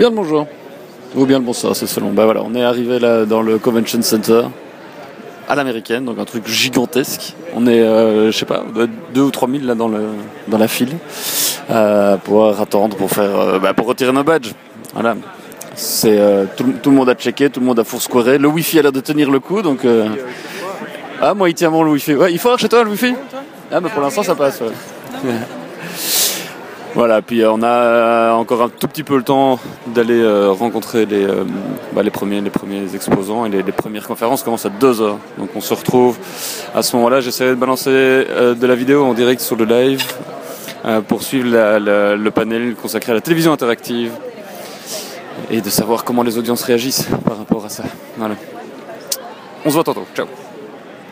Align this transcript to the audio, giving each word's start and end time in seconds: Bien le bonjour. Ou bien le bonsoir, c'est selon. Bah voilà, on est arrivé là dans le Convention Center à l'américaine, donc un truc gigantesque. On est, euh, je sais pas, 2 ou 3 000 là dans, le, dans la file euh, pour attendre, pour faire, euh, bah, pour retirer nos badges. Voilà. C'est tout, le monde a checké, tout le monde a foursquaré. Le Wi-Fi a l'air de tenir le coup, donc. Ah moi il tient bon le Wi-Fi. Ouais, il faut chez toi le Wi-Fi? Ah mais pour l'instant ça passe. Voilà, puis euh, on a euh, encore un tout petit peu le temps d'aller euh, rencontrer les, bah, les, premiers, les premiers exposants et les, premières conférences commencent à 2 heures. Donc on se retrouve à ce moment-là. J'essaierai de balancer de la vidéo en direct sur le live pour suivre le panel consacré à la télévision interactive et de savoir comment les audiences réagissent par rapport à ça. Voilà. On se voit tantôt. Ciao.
Bien 0.00 0.08
le 0.08 0.16
bonjour. 0.16 0.46
Ou 1.14 1.26
bien 1.26 1.38
le 1.38 1.44
bonsoir, 1.44 1.76
c'est 1.76 1.86
selon. 1.86 2.12
Bah 2.12 2.24
voilà, 2.24 2.40
on 2.42 2.54
est 2.54 2.64
arrivé 2.64 2.98
là 2.98 3.26
dans 3.26 3.42
le 3.42 3.58
Convention 3.58 4.00
Center 4.00 4.44
à 5.46 5.54
l'américaine, 5.54 6.06
donc 6.06 6.18
un 6.18 6.24
truc 6.24 6.48
gigantesque. 6.48 7.34
On 7.54 7.66
est, 7.66 7.82
euh, 7.82 8.32
je 8.32 8.38
sais 8.38 8.46
pas, 8.46 8.64
2 9.12 9.20
ou 9.20 9.30
3 9.30 9.50
000 9.50 9.64
là 9.66 9.74
dans, 9.74 9.88
le, 9.88 9.98
dans 10.48 10.56
la 10.56 10.68
file 10.68 10.96
euh, 11.70 12.16
pour 12.16 12.46
attendre, 12.46 12.96
pour 12.96 13.10
faire, 13.10 13.38
euh, 13.38 13.58
bah, 13.58 13.74
pour 13.74 13.88
retirer 13.88 14.10
nos 14.10 14.24
badges. 14.24 14.54
Voilà. 14.94 15.16
C'est 15.74 16.18
tout, 16.56 16.64
le 16.86 16.96
monde 16.96 17.10
a 17.10 17.14
checké, 17.14 17.50
tout 17.50 17.60
le 17.60 17.66
monde 17.66 17.80
a 17.80 17.84
foursquaré. 17.84 18.38
Le 18.38 18.48
Wi-Fi 18.48 18.78
a 18.78 18.82
l'air 18.82 18.92
de 18.92 19.00
tenir 19.00 19.30
le 19.30 19.38
coup, 19.38 19.60
donc. 19.60 19.80
Ah 21.20 21.34
moi 21.34 21.50
il 21.50 21.54
tient 21.54 21.70
bon 21.70 21.82
le 21.82 21.90
Wi-Fi. 21.90 22.14
Ouais, 22.14 22.32
il 22.32 22.38
faut 22.38 22.56
chez 22.56 22.70
toi 22.70 22.84
le 22.84 22.90
Wi-Fi? 22.90 23.14
Ah 23.70 23.82
mais 23.82 23.90
pour 23.90 24.00
l'instant 24.00 24.22
ça 24.22 24.34
passe. 24.34 24.62
Voilà, 26.94 27.22
puis 27.22 27.42
euh, 27.42 27.52
on 27.52 27.62
a 27.62 27.68
euh, 27.68 28.32
encore 28.32 28.62
un 28.62 28.68
tout 28.68 28.88
petit 28.88 29.04
peu 29.04 29.16
le 29.16 29.22
temps 29.22 29.60
d'aller 29.86 30.20
euh, 30.20 30.50
rencontrer 30.50 31.06
les, 31.06 31.24
bah, 31.92 32.02
les, 32.02 32.10
premiers, 32.10 32.40
les 32.40 32.50
premiers 32.50 32.94
exposants 32.94 33.46
et 33.46 33.48
les, 33.48 33.62
premières 33.62 34.06
conférences 34.06 34.42
commencent 34.42 34.66
à 34.66 34.70
2 34.70 35.00
heures. 35.00 35.18
Donc 35.38 35.50
on 35.54 35.60
se 35.60 35.72
retrouve 35.72 36.18
à 36.74 36.82
ce 36.82 36.96
moment-là. 36.96 37.20
J'essaierai 37.20 37.50
de 37.50 37.54
balancer 37.54 37.90
de 37.90 38.66
la 38.66 38.74
vidéo 38.74 39.04
en 39.04 39.14
direct 39.14 39.40
sur 39.40 39.56
le 39.56 39.64
live 39.64 40.04
pour 41.06 41.22
suivre 41.22 41.48
le 41.48 42.30
panel 42.30 42.74
consacré 42.74 43.12
à 43.12 43.14
la 43.14 43.20
télévision 43.20 43.52
interactive 43.52 44.12
et 45.50 45.60
de 45.60 45.70
savoir 45.70 46.04
comment 46.04 46.22
les 46.22 46.38
audiences 46.38 46.62
réagissent 46.62 47.08
par 47.24 47.38
rapport 47.38 47.64
à 47.64 47.68
ça. 47.68 47.84
Voilà. 48.16 48.34
On 49.64 49.68
se 49.68 49.74
voit 49.74 49.84
tantôt. 49.84 50.06
Ciao. 50.14 50.26